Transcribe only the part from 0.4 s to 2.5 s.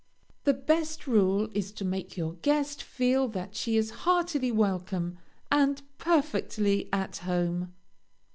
The best rule is to make your